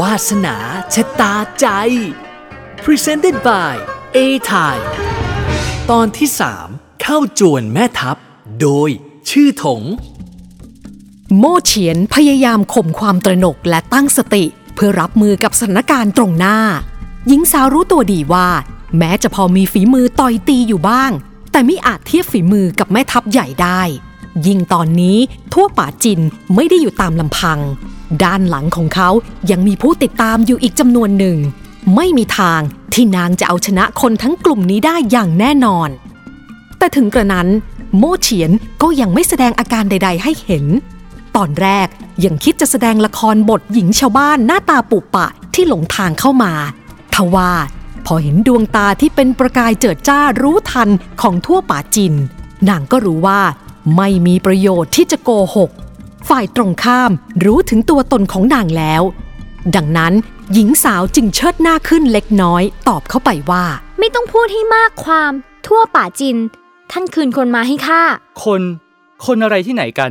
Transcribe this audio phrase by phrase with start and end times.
[0.00, 0.56] วาสนา
[0.94, 1.66] ชะตาใจ
[2.84, 3.74] Presented by
[4.16, 4.18] A
[4.50, 4.76] t i
[5.90, 6.28] ตอนที่
[6.64, 8.16] 3 เข้าจวนแม่ทัพ
[8.60, 8.90] โดย
[9.30, 9.82] ชื่อถง
[11.38, 16.58] โมเฉียนพยายามข่มความตระหนกและตั้งสติ เพื่อรับมือกับสถานการณ์ตรงหน้า
[17.26, 18.48] หญิงสาวรู้ตัวดีว่า
[18.98, 21.10] แม้จะพอมีฝีมือต่อยตีอยู่บ้าง
[21.52, 23.80] แต่ไม่อาจเทียบฝีมือกับแม่ทัพใหญ่ได้
[24.46, 25.18] ยิ่งตอนนี้
[25.52, 26.20] ทั่วป่าจิน
[26.54, 27.60] ไม่ได้อยู่ตามลำพัง
[28.24, 29.10] ด้านหลังของเขา
[29.50, 31.36] ยังมีผู้ติดตามอยู่อีกจำนวนหนึ่ง
[31.94, 32.60] ไม่มีทาง
[32.94, 35.88] ที่นางจะเอาชนะคนทั้งกลุ่มนี้ได้อย่างแน่นอน
[36.78, 37.48] แต่ถึงกระนั้น
[37.98, 38.50] โมเฉียน
[38.82, 40.64] ก็ยังไม่แสดงอาการใด ๆ ให้เห็น
[41.36, 41.88] ตอนแรก
[42.24, 46.52] ยังคิดจะแสดงละครบทหญิงชาวบ้านหน้าตาปุปะที่หลงทางเข้ามา
[47.14, 47.52] ทว่า
[48.06, 50.88] พอเห็นดวงตาที่เป็นประกายเจิดจ้ารู้ทัน
[51.20, 52.14] ของทั่วป่าจิน
[52.68, 53.40] นางก็รู้ว่า
[53.96, 55.70] ไม่มีประโยชน์ที่จะโกหก
[56.28, 57.10] ฝ่ายตรงข้าม
[57.44, 59.02] รู้ถึงตัวตนของนางแล้ว
[59.76, 60.12] ดังนั้น
[60.52, 63.64] หญิงสาวจึงเชิดหน้าขึ้นเล็กน้อย ตอบเข้าไปว่า
[63.98, 65.32] ไม่ต้องพูดให้มากความ
[65.66, 66.36] ทั่วป่าจิน
[66.90, 68.02] ท่านคืนคนมาให้ข้า
[68.44, 68.62] คน
[69.24, 70.10] คนอะไรที่ไหนกัน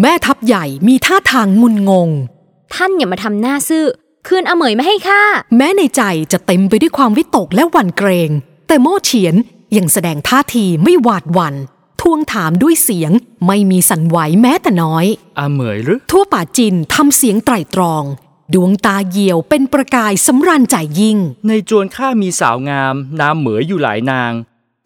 [0.00, 2.08] แม่ทัพใหญ่มีท่าทางงุนงง
[2.74, 3.84] ท่านอย่ามาทำหน้าซื่อ
[4.26, 5.22] คืนอเหมยมาให้ข้า
[5.56, 8.30] แม้ในใจจะเต็มไปด้วยความวิตกและหวั่นเกรง
[8.68, 9.34] แต่โม่เฉียน
[9.76, 11.54] ยังแสดงท่าทีไม่หวาดหวัน่น
[12.00, 13.12] ทวงถามด้วยเสียง
[13.46, 15.06] ไม่มีสั่นไหวแม้แต่น้อย
[15.38, 18.04] อาเหมยหรือ ทั่วป่าจินทำเสียงไตร่ตรอง
[18.54, 24.32] ดวงตาเหี่ยวเป็นประกายสำราญใจยิ่ง ในจวนข้ามีสาวงาม นามเหมยอยู่หลายนาง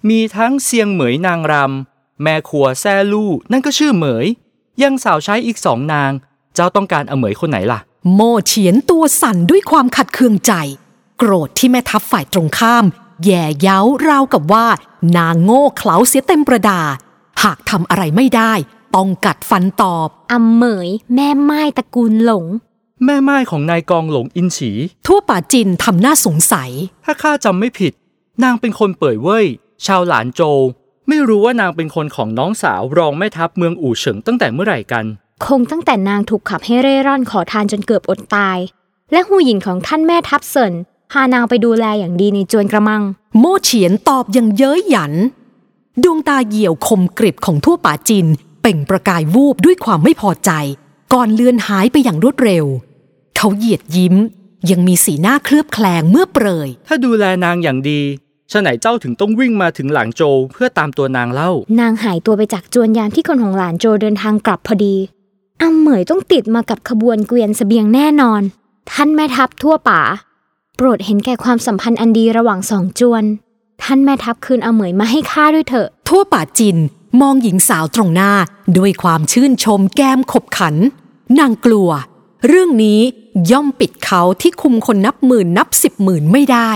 [0.08, 4.26] มีทั้งเซียงเหมยนางรำแม่ครัวแซ่ลู่นั่นก็ชื่อเหมย
[4.82, 6.10] ยังสาวใช้อีกสองนาง
[6.54, 7.80] เจ้าต้องการอาเหมยคนไหนล่ะ
[8.14, 10.52] โม่เฉียนตัวสั่นด้วยความขัดเคืองใจ
[11.18, 12.84] โกรธที่แม่ทัพฝ่ายตรงข้าม
[13.24, 14.66] แย่เย้าราวกับว่า
[15.16, 16.80] นางโง่เขลาเสียเต็มประดา
[17.42, 18.52] หากทำอะไรไม่ได้
[18.94, 22.44] ต้องกัดฟันตอบอเหมย แม่ไม้ตระกูลหลง
[23.04, 24.70] แม่ไม้ของนายกองหลงอินฉี
[25.06, 26.70] ทั่วป่าจินทำหน้าสงสัย
[27.04, 27.92] ถ้าข้าจำไม่ผิด
[28.42, 29.46] นางเป็นคนเปิดเว่ย
[29.86, 30.58] ชาวหลานโจว
[31.08, 35.04] ไม่รู้ว่านางเป็นคนของน้องสาวรองแม่ทัพเมืองอู่เฉิงตั้งแต่เมื่อไหร่กัน
[35.46, 38.58] คงตั้งแต่นางถูกขับให้เร่ร่อนขอทานจนเกือบอดตาย
[39.12, 40.74] และหูหญิงของท่านแม่ทัพเซิน
[41.10, 43.02] พานางไปดูแลอย่างดีในจวนกระมัง
[43.38, 45.12] โม่เฉียนตอบอย่างเย้ยหยัน
[46.02, 48.26] ดวงตาเหี่ยวคมกริบของทั่วป่าจิน
[48.60, 50.50] เปล่งประกายวูบด้วยความไม่พอใจ
[51.12, 52.64] ก่อนเลือนหายไปอย่างรวดเร็ว
[53.36, 54.14] เขาเหยียดยิ้ม
[54.70, 58.00] ยังมีสีหน้าเคลือบแคลงเมื่อเปรย ถ้าดูแลนางอย่างดี
[58.52, 61.50] ฉะไหนเจ้าถึงต้องวิ่งมาถึงหลังโจวเพื่อตามตัวนางเล่า
[61.80, 64.94] นางหายตัวไปจากจวนยามที่คนของหลานโจเดินทางกลับพอดี
[65.60, 68.42] อเหมยต้องติดมากับขบวนเกวียนเสบียงแน่นอน
[68.90, 73.24] ท่านแม่ทัพทั่วป่าโปรดเห็นแก่ความสัมพันธ์อันดีระหว่างสองจวน
[73.82, 76.76] ท่านแม่ทัพคืนอเหมยมาให้ข้าด้วยเถอะ ทั่วป่าจิน
[77.20, 78.32] มองหญิงสาวตรงหน้า
[78.78, 80.76] ด้วยความชื่นชมแก้มขบขัน
[81.38, 81.90] นางกลัว
[82.46, 83.00] เรื่องนี้
[83.50, 86.70] ย่อมปิดเขาที่คุมคนนับหมื่นนับสิบหมื่นไม่ได้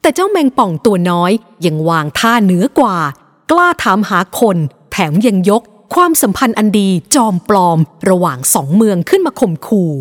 [0.00, 1.32] แต่เจ้าแมงป่องตัวน้อย
[1.66, 2.96] ยังวางท่าเหนือกว่า
[3.50, 4.56] กล้าถามหาคน
[4.92, 5.62] แถมยังยก
[5.94, 7.78] ความสัมพันธ์อันดีจอมปลอม
[8.10, 9.92] ระหว่างสองเมืองขึ้นมาข่มขู่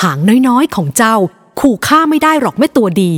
[0.00, 0.18] หาง
[0.48, 1.16] น้อยๆของเจ้า
[1.60, 3.12] ขู่ฆ่าไม่ได้หรอกแม่ตัวดี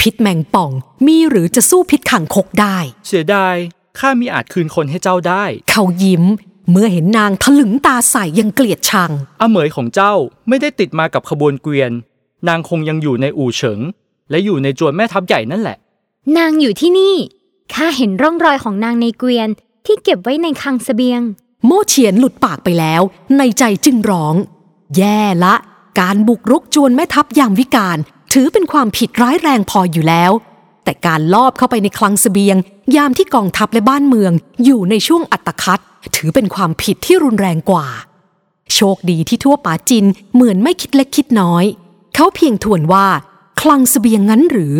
[0.00, 0.70] พิษแมงป่อง
[1.06, 2.76] มีหรือจะสู้พิษขังคกได้
[3.06, 3.54] เสียดาย
[3.98, 6.24] ข้ามีอาจคืนคนให้เจ้าได้ เขายิ้ม
[6.70, 9.10] เมื่อเห็นนางถลึงตาใส่ยังเกลียดชัง
[9.40, 10.14] อาเหมยของเจ้า
[10.48, 11.92] ไม่ได้ติดมากับขบวนเกวียน
[12.48, 13.80] นางคงยังอยู่ในอู่เฉิง
[14.30, 15.76] และอยู่ในจวนแม่ทัพใหญ่นั่นแหละ
[16.36, 17.14] นางอยู่ที่นี่
[17.74, 19.48] ข้าเห็นร่องรอยของนางในเกวียน
[19.86, 21.20] ที่เก็บไว้ในคลังเสบียง
[21.66, 23.02] โม่เฉียนหลุดปากไปแล้ว
[23.38, 24.34] ในใจจึงร้อง
[24.96, 25.54] แย่ละ
[26.00, 27.98] การบุกรุกจวนแม่ทัพยามวิการ
[28.32, 30.32] ถือเป็นความผิดร้ายแรงพออยู่แล้ว
[30.84, 32.56] แต่การลอบเข้าไปในคลังเสบียง
[32.96, 34.32] ยามที่กองทัพและบ้านเมือง
[34.64, 35.82] อยู่ในช่วงอัตคัด
[36.16, 37.86] ถือเป็นความผิดที่รุนแรงกว่า
[38.74, 41.64] โชคดีที่ทั่วป่าจินเหมือนไม่คิดเล็กคิดน้อย
[42.14, 43.06] เขาเพียงทวนว่า
[43.60, 44.76] คลังเสบียงงั้นหรือ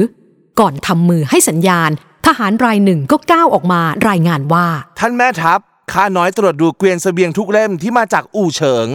[0.60, 1.90] ก่อนทำมือให้สัญญาณ
[2.26, 4.66] ทหารรายหนึ่งก็ก้าวออกมารายงานว่า
[4.98, 5.60] ท่านแม่ทัพ
[5.92, 8.88] ข้าน้อยตรวจดูเกวียนเสบียงทุกเล่มที่มาจากอู่เฉิง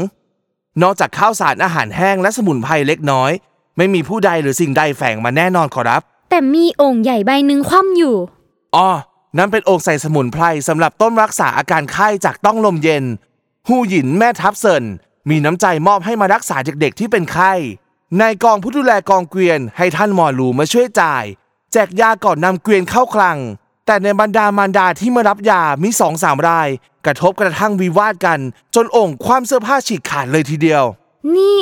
[0.81, 3.31] นอกจากข้าวสารอาหารแห้งและสมุนไพรเล็กน้อย
[3.77, 8.15] ไม่มีผู้ใดหรือสิ่งใดแฝงมาแน่นอนขอรับ แต่มีโอ่งใหญ่ใบหนึ่งคว่ำอยู่
[8.75, 8.89] อ๋อ
[9.37, 13.03] นั่นเป็นโองค์ใส่สมุนไพรสำหรับต้นรักษาอาการไข้จากต้องลมเย็น
[13.67, 14.83] หูหยินแม่ทัพเซิน
[15.29, 17.53] มีน้ำใจมอบให้มารักษาเด็กๆที่เป็นไข้
[18.21, 21.23] นายกองผู้ดูแลกองเกวียนให้ท่านหมอหลูมาช่วยจ่าย
[21.71, 23.37] แจกยาก่อนนำเกวียนเข้าคลัง
[23.91, 26.69] แต่ในบรรดามารดาที่มารับยามีสองสามราย
[27.05, 28.39] กระทบกระทั่งวิวาทกัน
[28.75, 30.83] จนองค์ความเสื้อผ้าฉีกขาดเลยทีเดียว
[31.35, 31.59] นี่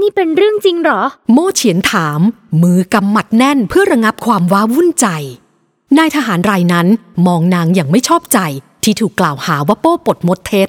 [0.00, 1.00] นี่เป็นเรื่องจริงเหรอ
[1.32, 2.20] โม่เฉียนถาม
[2.62, 5.06] มือกำหมัดแน่นเพื่อระงับความว้าวุ่นใจ
[5.98, 6.86] นายทหารรายนั้น
[7.26, 8.38] มองนางอย่างไม่ชอบใจ
[8.84, 10.68] ที่ถูกกล่าวหาว่าโป้ปดมดเท็จ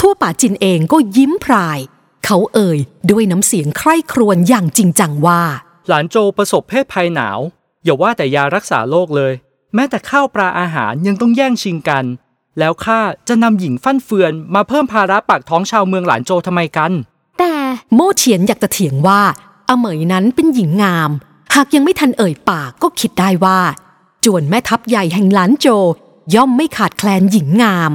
[0.00, 1.78] ทั่วป่าจินเองก็ยิ้มพราย
[2.24, 2.78] เขาเอ่ย
[3.10, 5.42] ด้วยน้ำเสียงใคร่ครวญอย่างจริงจังว่า
[5.88, 7.38] หลานโจประสบเพศภัยหนาว
[7.84, 9.34] อย่าว่าแต่ยารักษาโรคเลย
[9.74, 12.04] แม้แต่ข้าวปลาอาหารยังต้องแย่งชิงกัน
[12.58, 16.92] แล้วข้าจะนำหญิงฟั่นเฟือนมาเพิ่มภาระปากท้องชาวเมืองหลานโจทำไมกัน
[17.38, 17.52] แต่
[17.94, 19.20] โม่เฉียนอยากจะเถียงว่า
[19.68, 21.10] อเหมยนั้นเป็นหญิงงาม
[21.54, 23.58] หากยังไม่ทันเอ่ยปากก็คิดได้ว่า
[24.24, 25.66] จวนแม่ทัพใหญ่แห่งหลานโจ
[26.34, 27.92] ย่อมไม่ขาดแคลนหญิงงาม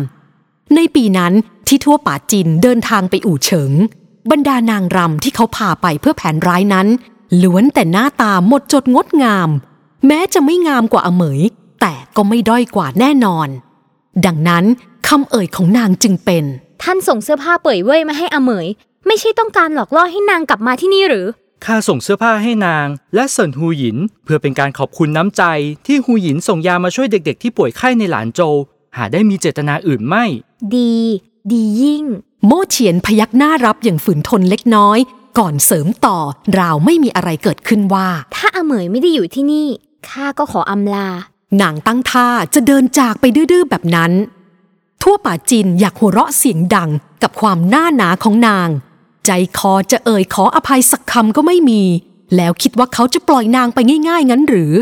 [0.76, 1.34] ในปีนั้น
[1.68, 3.72] ที่ทั่วป่าจินเดินทางไปอู่เฉิง
[4.31, 6.88] บรรดานางรำที่เขาพาไปเพื่อแผนร้ายนั้น
[7.44, 9.50] ล้วนแต่หน้าตาหมดจดงดงาม
[10.08, 11.42] แม้จะไม่งามกว่าอเหมย
[12.15, 13.48] ก็ไม่ด้อยกว่าแน่นอน
[14.25, 14.65] ดังนั้น
[15.07, 16.44] คำเอ่ยของนางจึงเป็น
[16.83, 18.68] ท่านส่งเสื้อผ้าเป่ยเว่ยมาให้อเหมย
[19.07, 21.25] ไม่ใช่ต้องการหลอกล่อให้นางกลับมาที่นี่หรือ
[21.65, 25.44] ข้าส่งเสื้อผ้าให้นาง และเซินฮูหยิน เพื่อเป็นการขอบคุณน้ำใจ
[25.88, 28.42] ที่ฮูหยินส่งยามาช่วยเด็ก ๆ ที่ป่วยไข้ในหลานโจ
[28.98, 30.25] หาได้มีเจตนาอื่นไม่
[30.75, 30.94] ดี
[31.51, 32.04] ดียิ่ง
[32.45, 35.00] โม่เฉียนพยักหน้ารับอย่างฝืนทนเล็กน้อย
[35.39, 36.18] ก่อนเสริมต่อ
[36.59, 39.68] ราวไม่มีอะไรเกิดขึ้นว่า ถ้าอเหมยไม่ได้อยู่ที่นี่
[40.09, 41.07] ข้าก็ขออำลา
[41.62, 44.12] นางตั้งท่าจะเดินจากไปดื้อๆแบบนั้น
[45.02, 46.90] ทั่วป่าจินอยากหัวเราะเสียงดัง
[47.24, 48.70] กับความหน้าหนาของนาง
[49.26, 51.84] ใจคอจะเอ่ยขออภัยสักคำก็ไม่มี
[52.36, 53.80] แล้วคิดว่าเขาจะปล่อยนางไป
[54.10, 54.74] ง่ายๆงั้นหรือ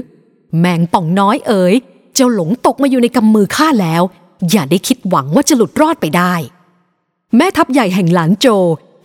[0.60, 1.74] แมงป่องน้อยเอ๋ย
[2.16, 4.02] เจ้าหลงตกมาอยู่ในกำมือข้าแล้ว
[4.52, 6.34] อย่าได้คิดหวังว่าจะหลุดรอดไปได้
[7.36, 8.48] แม่ทัพใหญ่แห่งหลานโจ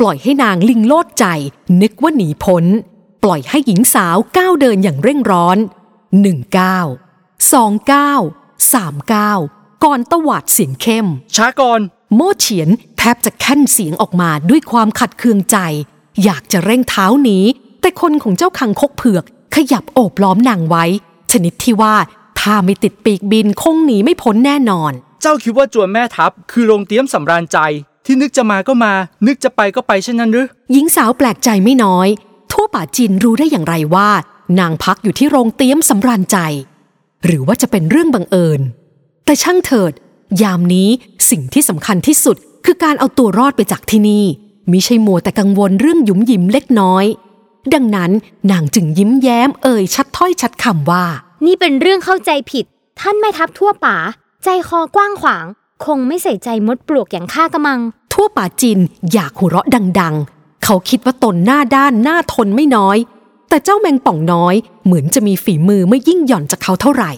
[0.01, 1.27] ปล่อยให้นางลิงโลดใจ
[1.81, 2.65] นึกว่าหนีพ้น
[3.25, 5.59] ปล่อยให้หญิงสาวก้าวเดินอย่างเร่งร้อน
[6.21, 6.87] หนึ่งก้าว
[7.53, 8.21] สองก้าว
[8.73, 9.39] สามก้าว
[9.85, 11.07] ก่อนตวาดเสียงเข้ม
[11.37, 11.81] ช้าก่อน
[12.15, 12.69] โม่เฉียน
[12.99, 15.57] แทบจะแค่นเสียงออกมาด้วยความขัดเคืองใจ
[16.25, 17.39] อยากจะเร่งเท้าหนี
[17.81, 19.25] แต่คนของเจ้าคังคกเผือก
[19.55, 20.85] ขยับโอบล้อมนางไว้
[21.33, 21.95] ชนิดที่ว่า
[22.41, 24.93] ถ้าไม่ติดปีกบินคงหนีไม่พ้นแน่นอน
[25.23, 27.59] เจ้าคิดว่าจวนแม่ทัพ คือโรงเตรียมสำราญใจ
[28.07, 28.93] ที่นึกจะมาก็มา
[29.27, 32.09] นึกจะไปก็ไปเช่นนั้นหรือ หญิงสาวแปลกใจไม่น้อย
[32.53, 34.09] ทั่วป่าจีนรู้ได้อย่างไรว่า
[34.61, 36.39] นางพักอยู่ที่โรงเตี้ยมสำราญใจ
[37.27, 38.61] หรือว่าจะเป็นเรื่องบังเอิญ
[39.25, 39.93] แต่ช่างเถิด
[40.43, 40.89] ยามนี้
[41.31, 44.25] สิ่งที่สำคัญที่สุดคือการเอาตัวรอดไปจากที่นี่
[44.71, 47.05] มิใช่มัวแต่กังวลเรื่องหยุมหยิมเล็กน้อย
[47.75, 48.11] ดังนั้น
[48.51, 51.05] นางจึงยิ้มแย้มเอ่ยชัดถ้อยชัดคำว่า
[51.47, 52.65] นี่เป็นเรื่องเข้าใจผิด
[53.01, 53.97] ท่านแม่ทัพทั่วป่า
[54.45, 55.45] ใจคอกว้างขวาง
[55.85, 57.81] คงไม่ใส่ใจมดปลวกอย่างข้ากระมัง
[58.13, 58.79] ทั่วป่าจิน
[59.13, 59.67] อยากหัวเราะ
[60.01, 62.99] ดัง ๆ เขาคิดว่าตนหน้าด้านหน้าทนไม่น้อย
[63.57, 64.55] แต่เจ้าแมงป่องน้อย
[64.85, 67.13] เหมือนจะมีฝีมือไม่ยิ่งหย่อนจากเขาเท่าไหร่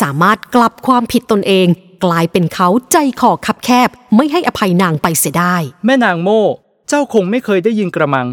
[0.00, 1.66] สามารถกลับความผิดตนเอง
[2.04, 6.42] กลายเป็นเขาใจคอคับแคบ ไม่ให้อภัยนางไปเสียได้ แม่นางโม่
[6.88, 8.26] เจ้าคงไม่เคยได้ยินกระมัง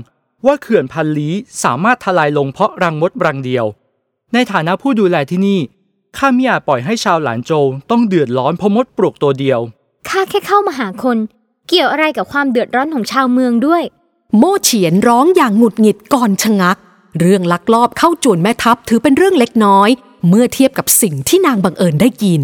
[0.45, 1.33] ว่าเขื่อนพันลี้
[1.63, 3.65] สามารถทลายลงเพราะรังมดรังเดียว
[4.33, 5.59] ในฐานะผู้ดูแลที่นี่
[6.17, 9.59] ข้าไม่อาจปล่อยให้ชาวหลานโจวต้องเดือดร้อนเพราะมดปลวกตัวเดียว
[10.09, 11.17] ข้าแค่เข้ามาหาคน
[11.67, 13.83] เกี่ยวอะไรกับความเดือดร้อนของชาวเมืองด้วย
[14.38, 16.77] โม่เฉียนร้องอย่างหงุดหงิดก่อนชะงัก
[17.19, 19.89] เรื่องลักลอบเข้าจวนแม่ทัพถือเป็นเรื่องเล็กน้อย
[20.30, 22.42] เมื่อเทียบกับสิ่งที่นางบังเอิญได้ยิน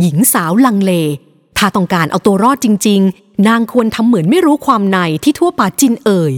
[0.00, 0.92] หญิงสาวลังเล
[1.58, 6.32] ถ้าต้องการเอาตัวรอดจริง ๆ นางควรทำเหมือนไม่รู้ความในที่ทั่วป่าจินเอ่ย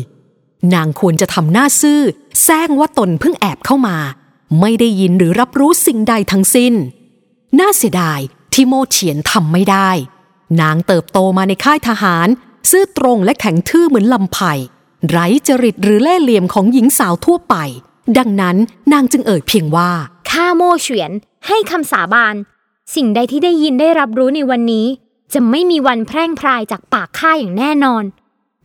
[0.74, 2.00] นางควรจะทำหน้าซื่อ
[2.42, 3.96] แซงว่าตนเพิ่งแอบเข้ามา
[4.60, 6.74] ไม่ได้ยินหรือรับรู้สิ่งใดทั้งสิ้น
[7.58, 8.20] น่าเสียดาย
[8.52, 9.90] ที่โมเฉียนทำไม่ได้
[10.60, 12.28] นางเติบโตมาในค่ายทหาร
[12.70, 14.52] ซื่อตรงและแข็งทื่อเหมือนลำไผ่
[15.10, 17.54] ไร้จริตหรือเล่ห์เหลี่ยมของหญิงสาวทั่วไป
[18.18, 18.56] ดังนั้น
[18.92, 19.90] นางจึงเอ่ยเพียงว่า
[20.30, 21.10] ข้าโม่เฉวียน
[21.46, 22.34] ให้คำสาบาน
[22.94, 24.86] สิ่งใดที่ได้ยินได้รับรู้ในวันนี้
[25.32, 28.04] จะไม่มีวันแพร่งพรายจากปากข้าอย่างแน่นอน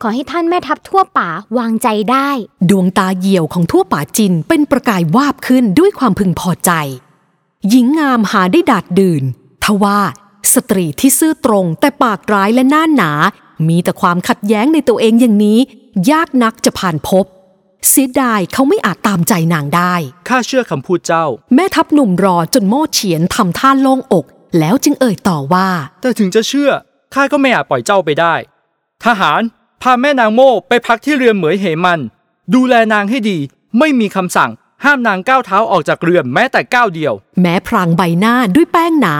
[0.01, 2.29] ขอให้ท่านแม่ทัพทั่วป่าวางใจได้
[2.69, 6.71] ดวงตาเหี่ยวของทั่วป่าจินเป็นประกายวาบขึ้นด้วยความพึงพอใจ
[7.69, 9.23] หญิงงามหาได้ดาดดื่น
[9.63, 9.99] ทว่า
[10.53, 13.11] สตรีที่ซื่อตรงแต่ปากร้ายและหน้าหนา
[13.67, 15.59] มีแต่ความขัดแย้งในตัวเองอย่างนี้
[16.11, 17.25] ยากนักจะผ่านพบ
[17.89, 19.93] เสียดายเขาไม่อาจตามใจนางได้
[20.29, 21.25] ข้าเชื่อคำพูดเจ้า
[21.55, 24.25] แม่ทัพหนุ่มรอจนโม่เฉียนทำท่าโล่งอก
[24.59, 25.69] แล้วจึงเอ่ยต่อว่า
[26.01, 26.71] แต่ถึงจะเชื่อ
[27.13, 28.33] ข้าก็ไม่อาจปล่อยเจ้าไปได้
[29.05, 29.41] ทหาร
[29.81, 31.99] พาแม่นางโม่ไปพักที่เรือนเหมยเหมัน
[32.53, 33.37] ดูแลนางให้ดี
[33.79, 34.51] ไม่มีคำสั่ง
[34.83, 39.17] ห้ามนางก้าวเท้าออกจากเรือนแม้แต่ก้าวเดียว แม้พรางใบหน้าด้วยแป้งหนา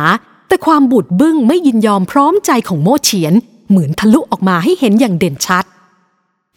[0.47, 3.33] แต่ความบุดบึ้งไม่ยินยอมพร้อมใจของโม่เฉียน
[3.69, 5.65] เหมือนทะลุออกมาให้เห็นอย่างเด่นชัด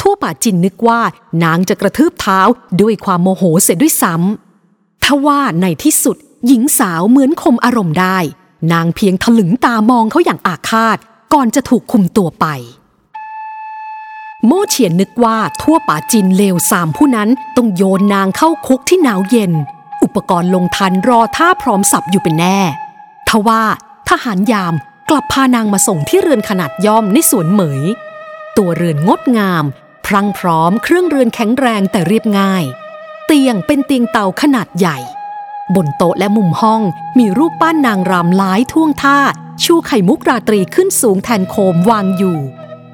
[0.00, 1.00] ทั่วป่าจินนึกว่า
[1.44, 2.40] นางจะกระทืบเท้า
[2.80, 6.16] ด้วยความโมโหเสียด้วยซ้ำทว่าในที่สุด
[6.46, 8.18] หญิงสาวเหมือนคมอารมณ์ได้
[8.72, 10.98] นางเพียงถลึงตามองเขาอย่างอาฆาต
[11.32, 12.46] ก่อนจะถูกคุมตัวไป
[14.46, 19.52] โมเฉียนนึกว่าทั่วป่าจินเลวสามผู้นั้นต้องโยนนางเข้าคุกที่หนาวเย็น
[20.02, 22.58] อุปกรณ์ลงทันรอท่าพร้อมสับอยู่เป็นแน่
[23.28, 23.62] ทว่า
[24.08, 24.74] ทหารยาม
[25.10, 27.82] กลับพานางมาส่งที่เรือนขนาดย่อมในสวนเหมย
[28.58, 29.64] ตัวเรือนงดงาม
[30.14, 32.64] พรั่งพร้อมเครื่องเรือนแข็งแรงแต่เรียบง่าย
[33.26, 34.98] เตียงเป็นเตียงเตาขนาดใหญ่
[35.74, 36.82] บนโต๊ะและมุมห้อง
[37.18, 39.18] มีรูปปั้นนางรำหลายท่วงท่า
[39.64, 42.38] ชูไข่มุกราตรีขึ้นสูงแทนโคมวางอยู่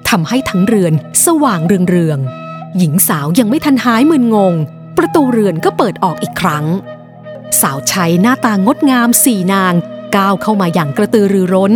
[0.09, 0.93] ทำให้ทั้งเรือน
[1.25, 4.55] สว่างเรืองๆหญิงสาวยังไม่ทันหายมึนงง
[4.97, 6.65] ประตูเรือนก็เปิดออกอีกครั้ง
[7.61, 9.75] สาวใช้หน้าตางดงามสี่นาง
[10.17, 11.73] ก้าวเข้ามาอย่างกระตือรือร้น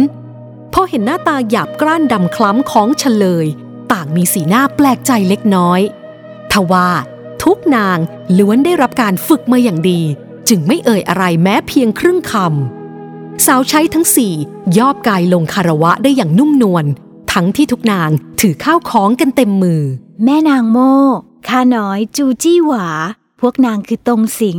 [0.72, 3.48] พอเห็นหน้าตาหยาบกร้านดำคล้ำของเฉลย
[3.92, 5.80] ต่างมีสีหน้าแปลกใจเล็กน้อย
[6.52, 6.88] ทว่า
[7.42, 7.98] ทุกนาง
[8.38, 10.00] ล้วนได้รับการฝึกมาอย่างดี
[10.48, 14.34] จึงไม่เอ่ยอะไรแม้เพียงครึ่งคำสาวใช้ทั้งสี่
[14.78, 16.84] ยอบกายลงคารวะได้อย่างนุ่มนวล
[17.32, 19.82] ทั้งที่ทุกนางถือข้าวของกันเต็มมือ
[20.24, 20.94] แม่นางโม่
[21.48, 22.86] ข้าน้อยจูจี้หวา
[23.40, 24.58] พวกนางคือตรงสิง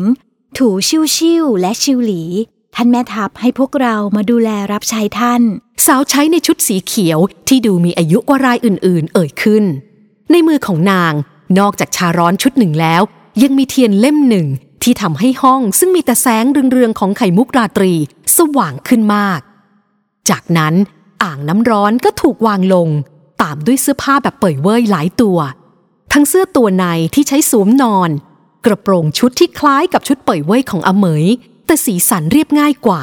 [0.57, 2.23] ถูชิวชิวและชิวหลี
[2.75, 5.41] ท่านแม่ทัพให้พวกเรามาดูแลรับใช้ท่าน
[5.85, 9.63] สาวใช้ในชุดสีเขียวที่ดูมีอายุกว่ารายอื่น ๆ เอ่ยขึ้น
[10.31, 11.13] ในมือของนาง
[11.59, 13.01] นอกจากชาร้อนชุดหนึ่งแล้ว
[13.43, 14.47] ยังมีเทียนเล่มหนึ่ง
[14.83, 17.93] ที่ทำให้ห้องซึ่งมีแต่แสงเรืองๆของไข่มุกราตรี
[18.37, 19.39] สว่างขึ้นมาก
[20.29, 20.73] จากนั้น
[21.23, 22.89] อ่างน้ำร้อนก็ถูกวางลง
[23.41, 25.37] ตามด้วยเสื้อผ้าแบบเปื่อยเว่ยหลายตัว
[26.13, 28.09] ทั้งเสื้อตัวในที่ใช้สวมนอน
[28.65, 31.25] กระโปรงชุดที่คล้ายกับชุดเปื่อยเว่ยของอเมย
[31.71, 33.01] แต่สีสันเรียบง่ายกว่า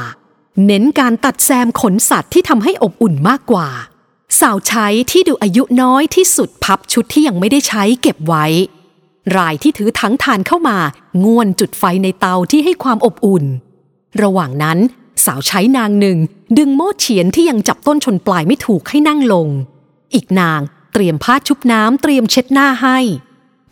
[0.67, 3.69] เน้นการตัดแซมขนสัตว์ที่ทำให้อบอุ่นมากกว่า
[4.41, 8.47] สาวใช้ที่ดูอายุน้อยที่สุดพับชุดที่ยังไม่ได้ใช้เก็บไว้
[9.37, 10.79] รายที่ถือถังทานเข้ามา
[11.25, 13.45] ง่วนจุดไฟในเตาที่ให้ความอบอุ่น
[14.23, 14.79] ระหว่างนั้น
[15.25, 16.19] สาวใช้นางหนึ่ง
[16.59, 19.49] ดึงโม่เฉียนที่ยังจับต้นชนปลายไม่ถูกให้นั่งลง
[20.15, 20.61] อีกนาง
[20.93, 22.99] เตรียมผ้าชุบน้ำเตรียมเช็ดหน้าให้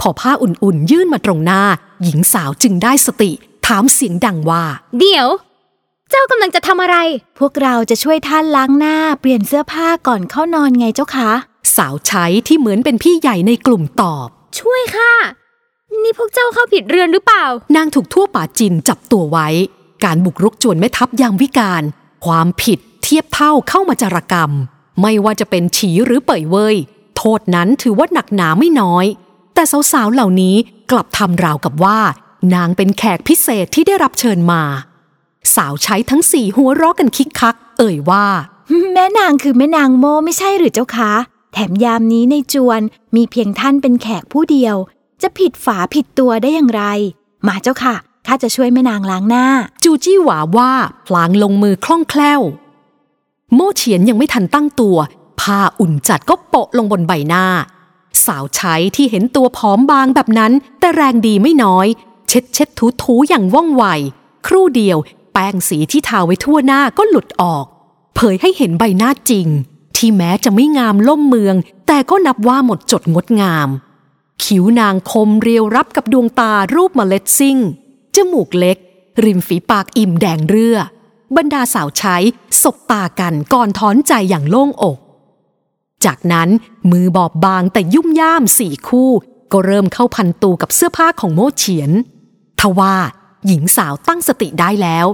[0.01, 1.63] พอผ้าอุ่นๆ ยื่นมาตรงหน้า
[2.03, 3.33] หญิงสาวจึงได้สติ
[3.71, 4.65] ถามเสียงดังว่า
[4.99, 5.29] เดี๋ยว
[6.11, 6.97] เจ้ากำลังจะทำอะไร
[7.39, 11.31] พวกเราจะช่วยท่านล้างหน้าเปลี่ยนเสื้อผ้าก่อนเข้านอนไงเจ้าคะ
[11.77, 14.27] สาวใช้ที่เหมือนเป็นพี่ใหญ่ในกลุ่มตอบ
[14.59, 15.15] ช่วยค่ะ
[16.03, 17.47] นี่พวกเจ้าเข้าผิดเรือนหรือเปล่า
[17.77, 19.49] นางถูกทั่วป่าจินจับตัวไว้
[20.05, 21.83] การบุกรุกจวนแม่ทัพยามวิการ
[22.27, 24.51] ความผิดเทียบเท่าเข้ามาจารกรรม
[25.01, 26.77] ไม่ว่าจะเป็นฉีหรือเป่ยเว่ย
[27.17, 29.07] โทษนั้นถือว่าหนักหนาไม่น้อย
[29.55, 30.57] แต่สาวๆเหล่านี้
[30.91, 31.99] กลับทำราวกับว่า
[32.55, 34.63] นางเป็นแขกพิเศษที่ได้รับเชิญมา
[35.55, 38.27] สาวใช้ทั้งสี่หัวเราะกันคิกคัก เอ่ยว่า
[38.93, 41.13] แม่นางคือแม่นางโมไม่ใช่หรือเจ้าคะ
[41.53, 42.81] แถมยามนี้ในจวน
[43.17, 44.77] มีเพียงท่านเป็นแขกผู้เดียว
[45.23, 46.83] จะผิดฝาผิดตัวได้อย่างไร
[47.47, 47.95] มาเจ้าค่ะ
[48.27, 49.47] ข้าจะช่วยแม่นางล้างหน้า
[49.85, 50.73] จูจี้หวาว่า
[51.07, 52.41] พลางลงมือคล่องแคล่ว
[53.55, 54.97] โม่เฉียนยังไม่ทันตั้งตัว
[55.41, 57.45] ผ้าอุ่นจัดก็โปะลงบนใบหน้า
[58.27, 61.87] สาวใช้ที่เห็นตัวผอมบางแบบนั้น แต่แรงดีไม่น้อย
[62.29, 63.85] เช็ดเช็ดถูถูอย่างว่องไว
[64.47, 64.99] ครู่เดียว
[65.33, 67.65] แป้งสีที่ทาไว้ทั่วหน้าก็หลุดออก
[68.15, 69.49] เผยให้เห็นใบหน้าจริง
[69.97, 71.57] ที่แม้จะไม่งามล่มเมือง
[71.87, 73.69] แต่ก็นับว่าหมดจดงดงาม
[74.45, 77.59] คิ้วนางคมเรียวรับกับดวงตารูปเมล็ดซิ่ง
[78.15, 78.77] จมูกเล็ก
[79.25, 80.77] ริมฝีปากอิ่มแดงเรือ
[81.37, 82.17] บรรดาสาวใช้
[82.63, 84.99] สบตากันก่อนถอนใจอย่างโล่งอก
[86.05, 86.49] จากนั้น
[86.91, 89.11] มือบอบบางแต่ยุ่มย่ามสี่คู่
[89.53, 91.91] ก็เริ่มเข้าพันตูกับเสื้อผ้าของโมเฉียน
[92.67, 92.95] ทว่า
[93.47, 95.07] หญิงสาวตั้งสติได้แล้ว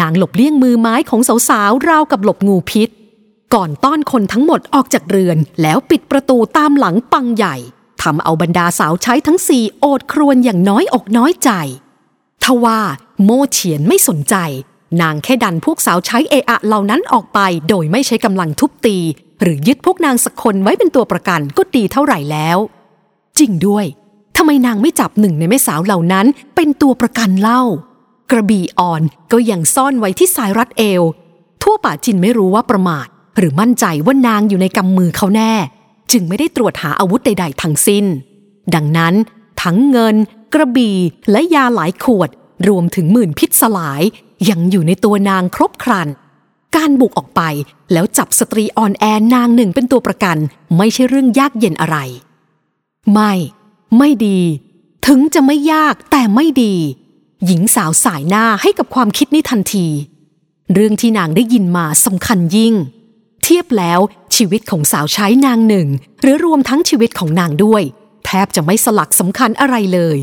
[0.00, 2.88] นางหลบเลี่ยงมือไม้ของสาวๆราวกับหลบงูพิษ
[3.54, 7.56] ก่อนต้อนคนทั้งหมดออกจากเรือน แล้วปิดประตูตามหลังปังใหญ่
[8.02, 11.50] ทำเอาบรรดาสาวใช้ทั้งสี่โอดครวญอย่างน้อยอกน้อยใจ
[12.44, 12.80] ทว่า
[13.24, 14.34] โมเฉียนไม่สนใจ
[15.02, 18.96] นางแค่ดันพวกสาวใช้เออะเหล่านั้นออกไป โดยไม่ใช้กำลังทุบตี
[19.40, 22.58] หรือยึดพวกนางสักคนไว้เป็นตัวประกันก็ดีเท่าไหร่แล้ว
[23.38, 27.62] จริงด้วยำไมนางไม่จับหนึ่งในแม่สาวเหล่านั้น เป็นตัวประกันเล่า
[28.30, 31.02] กระบี่อ่อนก็ยังซ่อนไว้ที่สายรัดเอว
[31.62, 33.06] ทั่วป่าจินไม่รู้ว่าประมาท
[33.36, 35.52] หรือมั่นใจว่านางอยู่ในกำมือเขาแน่
[36.12, 38.04] จึงไม่ได้ตรวจหาอาวุธใด ๆ ทั้งสิ้น
[38.74, 39.14] ดังนั้น
[39.62, 40.16] ทั้งเงิน
[40.54, 40.96] กระบี่
[41.30, 42.30] และยาหลายขวด
[42.68, 44.02] รวมถึงหมื่นพิษสลาย
[44.48, 46.08] ยังอยู่ในตัวนางครบครัน
[46.76, 47.42] การบุกออกไป
[47.92, 50.36] แล้วจับสตรีอ่อนแอนางหนึ่งเป็นตัวประกัน
[50.76, 51.96] ไม่ใช่เรื่องยากเย็นอะไร
[53.12, 53.32] ไม่
[53.98, 54.40] ไม่ดี
[55.06, 56.74] ถึงจะไม่ยากแต่ไม่ดี
[57.46, 59.86] หญิงสาวสายหน้าให้กับความคิดนี้ทันที
[60.74, 62.74] เรื่องที่นางได้ยินมาสำคัญยิ่ง
[63.42, 64.00] เทียบแล้ว
[64.36, 65.88] ชีวิตของสาวใช้นางหนึ่ง
[66.20, 67.82] หรือรวมทั้งชีวิตของนางด้วย
[68.26, 70.18] แทบจะไม่สลักสำคัญอะไรเลย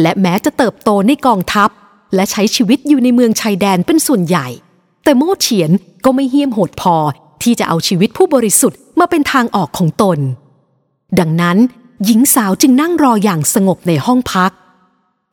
[0.00, 1.70] และแม้จะเติบโตในกองทัพ
[2.14, 4.46] และใช้ชีวิตอยู่ในเมืองชายแดนเป็นส่วนใหญ่
[5.04, 5.70] แต่โม่เฉียน
[6.04, 6.96] ก็ไม่เหี้ยมโหดพอ
[7.42, 10.18] ที่จะเอาชีวิตผู้บริสุทธิ์มาเป็นทางออกของตน
[11.18, 11.58] ดังนั้น
[12.04, 14.52] หญิงสาวจึงนั่งรออย่างสงบในห้องพัก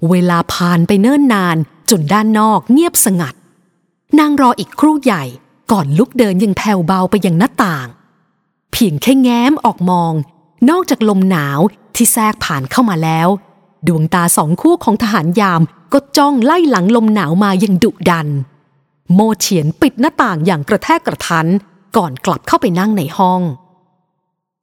[0.10, 1.57] เวลาผ่านไปเนิ่นนาน
[1.89, 3.36] จนด้านนอกเงียบสงัด
[4.19, 5.24] นางรออีกครู่ใหญ่
[5.72, 7.88] ก่อนลุกเดินยังแผ่วเบาไปยังหน้าต่าง
[8.72, 10.13] เพียงแค่แง้มออกมอง
[10.69, 11.60] นอกจากลมหนาว
[11.95, 13.27] ที่แทรกผ่านเข้ามาแล้ว
[13.88, 15.62] ดวงตาสองคู่ของทหารยาม
[15.93, 18.27] ก็จ้องไล่หลังลมหนาวมาอย่างดุดัน
[19.13, 21.48] โมเฉียนปิดหน้าต่างอย่างกระแทกกระทัน
[21.98, 23.41] ก่อนกลับเข้าไปนั่งในห้อง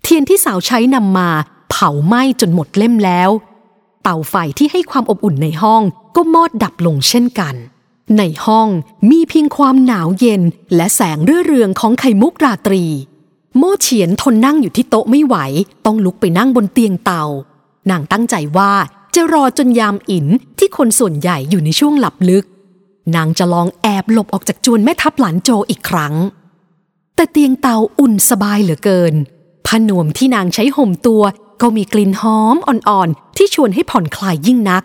[0.03, 3.31] เทียนที่สาวใช้นำมาาไหม้จนหมดเล่มแล้ว
[4.03, 5.83] เตาไฟที่ให้ความอบอุ่นในห้อง
[6.17, 7.55] ก็มอดดับลงเช่นกัน
[8.19, 8.69] ในห้อง
[9.11, 10.43] มีเพียงความหนาวเย็น
[10.77, 12.85] และแสงเรื่อเรืองของไข่มุกราตรี
[13.57, 15.37] โม่เฉียนทนนั่งอยู่ที่โต๊ะไม่ไหว
[15.87, 17.25] ต้องลุกไปนั่งบนเตียงเตา
[17.91, 18.73] นางตั้งใจว่า
[19.15, 20.27] จะรอจนยามอิน
[20.59, 22.45] ที่คนส่วนใหญ่อยู่ในช่วงหลับลึก
[23.15, 26.15] นางจะลองแอบหลบออกจากจวนแม่ทัพหลานโจอีกครั้ง
[27.17, 29.15] แต่เตียงเตาอุ่นสบายเหลือเกิน
[29.67, 31.23] ผ้านวมที่นางใช้ห่มตัว
[31.63, 34.83] ก็มีกลิ่นหอมอ่อนๆ ที่ชวนให้ผ่อนคลายยิ่งนัก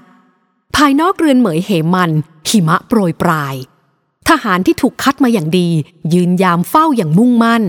[0.76, 2.12] ภายนอกเรือนเหมยเหมัน
[2.50, 3.56] หิมะโปรยปลาย
[4.30, 5.70] ทหารที่ถูกคัดมาอย่างดี
[6.14, 7.64] ยืนยามเฝ้าอย่างมุ่งมั่น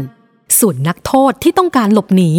[0.58, 2.30] ส่วนนักโทษที่ต้องการหลบหนี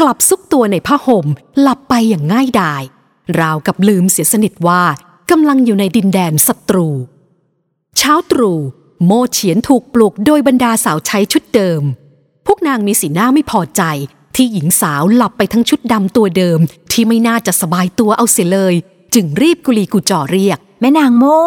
[0.00, 1.26] กลับซุกตัวในผ้าห่ม
[1.60, 2.82] หลับไปอย่างง่ายดาย
[3.40, 4.82] ราวกับลืมเสียสนิทว่า
[5.30, 6.88] กำลังอยู่ในดินแดนศัตรู
[7.98, 8.58] เช้าตรู่
[9.06, 11.82] โมเฉียนถูกปลุกโดยบรรดาสาวใช้ชุดเดิม
[12.46, 13.82] พวกนางมีสีหน้าไม่พอใจ
[14.36, 16.58] ที่หญิงสาวหลับไปทั้งชุดดำตัวเดิม
[16.92, 18.74] ที่ไม่น่าจะสบายตัวเอาเสียเลย
[19.14, 21.40] จึงรีบกุลีกุจอเรียก แม่นางโม่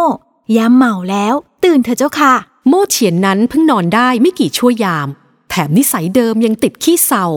[0.57, 2.33] ยามเหมาแล้ว ตื่นเถอะเจ้าค่ะ
[2.67, 5.07] โม่เฉียนนั้นเพิ่งนอนได้ไม่กี่ชั่วยาม
[5.49, 7.27] แถมนิสัยเดิมยังติดขี้เศร้า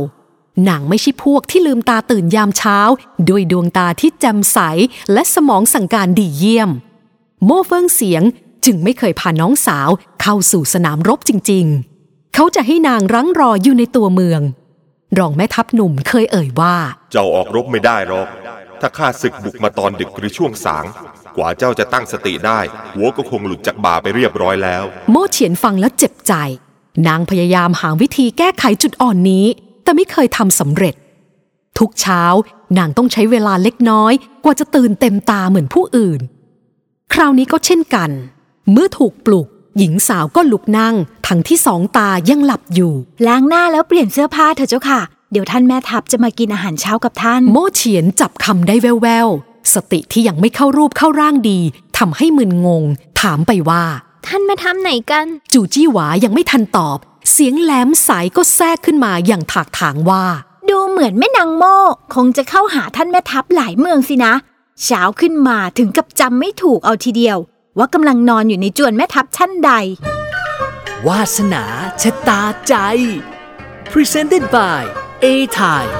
[0.69, 2.79] นางไม่ใช่พวกที่ลืมตาตื่นยามเช้า
[3.29, 4.59] ด้วยดวงตาที่แจ่มใส
[5.13, 6.71] และสมองสั่งการดีเยี่ยม
[7.45, 8.23] โม่เฟิงเสียง
[8.65, 9.91] จึงไม่เคยพาน้องสาว
[10.23, 11.67] เข้าสู่สนามรบจริง
[12.01, 14.41] ๆ เขาจะให้นางรั้งรออยู่ในตัวเมือง
[15.17, 16.77] รองแม่ทัพหนุ่มเคยเอ่ยว่า
[17.13, 18.29] เจ้าออกรบไม่ได้หรอก
[18.81, 20.85] ถ้าข้าศึกบุกมาตอนดึกหรือช่วงสาง
[21.37, 22.61] กว่าเจ้าจะตั้งสติได้
[22.95, 26.33] หัวก็คงหลุดจากบ่าไปเรียบร้อยแล้ว โม่เฉียนฟังแล้วเจ็บใจ
[27.09, 29.47] นางพยายามหาวิธีแก้ไขจุดอ่อนนี้
[29.83, 30.95] แต่ไม่เคยทำสำเร็จ
[31.79, 32.23] ทุกเช้า
[32.79, 34.13] นางต้องใช้เวลาเล็กน้อย
[34.45, 36.21] กว่าจะตื่นเต็มตาเหมือนผู้อื่น
[37.13, 38.11] คราวนี้ก็เช่นกัน
[38.73, 40.95] เมื่อถูกปลุก หญิงสาวก็ลุกนั่ง
[41.27, 42.93] ทั้งที่สองตายังหลับอยู่
[43.27, 45.01] ล้างหน้าแล้วเปลี่ยนเสื้อผ้าเถอะเจ้าค่ะ
[45.33, 51.61] เดี๋ยวท่านแม่ทัพจะมากินอาหารเช้ากับท่าน โม่เฉียนจับคำได้แววๆ สติที่ยังไม่เข้ารูปเข้าร่างดี
[51.99, 52.85] ทำให้มึนงง
[53.21, 53.85] ถามไปว่า
[54.27, 56.99] ท่านมาทำไหนกัน จูจี้หวายังไม่ทันตอบ
[57.31, 60.25] เสียงแหลมใสก็แทรกขึ้นมาอย่างถากถางว่า
[60.69, 61.77] ดูเหมือนแม่นางโม่
[62.15, 64.35] คงจะเข้าหาท่านแม่ทัพหลายเมืองสินะ
[64.85, 67.39] เช้าขึ้นมาถึงกับจำไม่ถูกเอาทีเดียว
[67.79, 69.71] ว่ากำลังนอนอยู่ในจวนแม่ทัพชั้นใด
[71.07, 71.65] วาสนา
[72.03, 72.75] ชะตาใจ
[73.93, 74.83] Presented by
[75.25, 75.27] A
[75.59, 75.95] Time